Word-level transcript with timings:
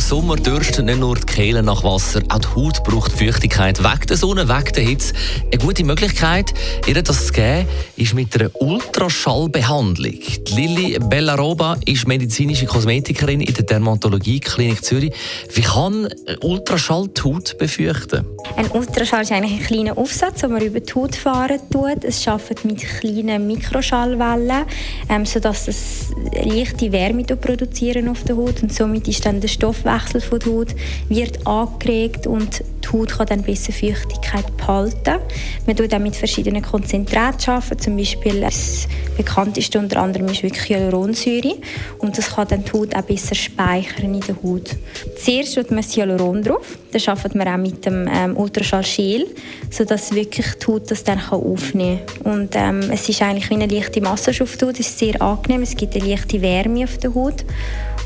Im 0.00 0.06
Sommer 0.06 0.36
dürstet 0.36 0.86
nicht 0.86 0.98
nur 0.98 1.14
die 1.14 1.26
Kehle 1.26 1.62
nach 1.62 1.84
Wasser, 1.84 2.22
auch 2.30 2.38
die 2.38 2.48
Haut 2.56 2.82
braucht 2.84 3.12
Feuchtigkeit. 3.12 3.84
Wegen 3.84 4.06
der 4.08 4.16
Sonne, 4.16 4.48
wegen 4.48 4.72
der 4.72 4.82
Hitze. 4.82 5.12
Eine 5.52 5.58
gute 5.58 5.84
Möglichkeit, 5.84 6.54
ihr 6.86 7.02
das 7.02 7.26
zu 7.26 7.34
geben, 7.34 7.68
ist 7.96 8.14
mit 8.14 8.34
einer 8.34 8.50
Ultraschallbehandlung. 8.62 10.14
Die 10.14 10.54
Lilly 10.54 10.98
Bellaroba 10.98 11.76
ist 11.84 12.08
medizinische 12.08 12.64
Kosmetikerin 12.64 13.42
in 13.42 13.52
der 13.52 13.64
Dermatologie-Klinik 13.64 14.82
Zürich. 14.82 15.12
Wie 15.52 15.60
kann 15.60 16.08
Ultraschall 16.40 17.08
die 17.08 17.20
Haut 17.22 17.58
befeuchten? 17.58 18.24
Ein 18.56 18.70
Ultraschall 18.70 19.20
ist 19.20 19.32
eigentlich 19.32 19.60
ein 19.60 19.66
kleiner 19.66 19.98
Aufsatz, 19.98 20.40
den 20.40 20.52
man 20.52 20.62
über 20.62 20.80
die 20.80 20.94
Haut 20.94 21.14
fahren 21.14 21.60
tut. 21.70 22.04
Es 22.04 22.26
arbeitet 22.26 22.64
mit 22.64 22.80
kleinen 22.80 23.46
Mikroschallwellen, 23.46 24.64
ähm, 25.10 25.26
sodass 25.26 25.66
es 25.66 26.12
leichte 26.32 26.92
Wärme 26.92 27.24
produzieren 27.24 28.08
auf 28.08 28.22
der 28.22 28.36
Haut. 28.36 28.62
Und 28.62 28.72
somit 28.72 29.08
ist 29.08 29.26
dann 29.26 29.40
der 29.40 29.48
Stoffwechsel 29.48 30.20
von 30.20 30.38
der 30.38 30.52
Haut 30.52 30.74
wird 31.08 31.46
angeregt 31.46 32.28
und 32.28 32.62
die 32.90 32.96
Haut 32.96 33.16
kann 33.16 33.26
dann 33.26 33.42
besser 33.42 33.72
Feuchtigkeit 33.72 34.56
behalten. 34.56 35.20
Man 35.66 35.76
tut 35.76 35.94
auch 35.94 35.98
mit 35.98 36.16
verschiedenen 36.16 36.62
Konzentraten 36.62 37.54
arbeiten, 37.54 37.78
zum 37.78 37.96
Beispiel 37.96 38.40
das 38.40 38.88
bekannteste 39.16 39.78
unter 39.78 40.00
anderem 40.00 40.28
ist 40.28 40.42
wirklich 40.42 40.70
Hyaluronsäure 40.70 41.56
und 41.98 42.16
das 42.16 42.34
kann 42.34 42.48
dann 42.48 42.64
die 42.64 42.72
Haut 42.72 42.94
auch 42.94 43.02
besser 43.02 43.34
speichern 43.34 44.14
in 44.14 44.20
der 44.20 44.36
Haut. 44.42 44.76
Zuerst 45.22 45.54
tut 45.54 45.70
man 45.70 45.82
das 45.82 45.96
Hyaluron 45.96 46.42
drauf, 46.42 46.78
dann 46.92 47.02
arbeitet 47.06 47.34
man 47.34 47.48
auch 47.48 47.58
mit 47.58 47.84
dem 47.84 48.08
ähm, 48.12 48.36
Ultraschallschäl, 48.36 49.26
sodass 49.70 50.14
wirklich 50.14 50.46
die 50.54 50.66
Haut 50.66 50.90
das 50.90 51.04
dann 51.04 51.18
kann 51.18 51.40
aufnehmen 51.40 52.00
kann. 52.22 52.32
Und 52.32 52.50
ähm, 52.54 52.90
es 52.90 53.08
ist 53.08 53.22
eigentlich 53.22 53.50
wie 53.50 53.54
eine 53.54 53.66
leichte 53.66 54.00
Massage 54.00 54.42
auf 54.42 54.56
der 54.56 54.68
Haut, 54.68 54.80
es 54.80 54.88
ist 54.88 54.98
sehr 54.98 55.20
angenehm, 55.20 55.62
es 55.62 55.76
gibt 55.76 55.94
eine 55.96 56.06
leichte 56.06 56.40
Wärme 56.40 56.84
auf 56.84 56.98
der 56.98 57.14
Haut 57.14 57.44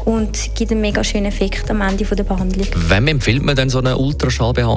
und 0.05 0.55
gibt 0.55 0.71
einen 0.71 0.81
mega 0.81 1.03
schönen 1.03 1.27
Effekt 1.27 1.71
am 1.71 1.81
Ende 1.81 2.05
der 2.05 2.25
Behandlung. 2.25 2.67
Wem 2.89 3.09
empfiehlt 3.09 3.43
man 3.43 3.57
denn 3.57 3.71
so 3.71 3.79
eine 3.79 3.97
Ultraschallbehandlung? 3.97 4.74